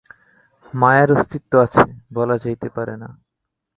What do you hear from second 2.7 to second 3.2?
পারে না।